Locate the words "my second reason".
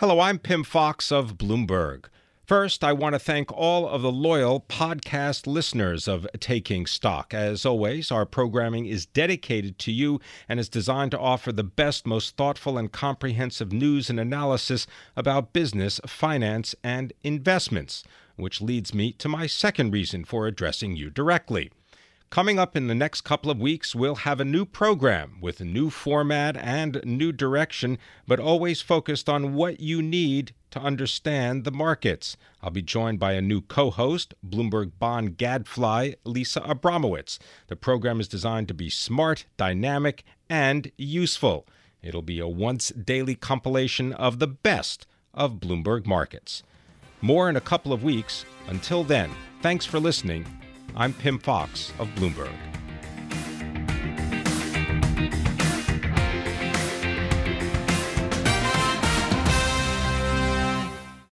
19.28-20.24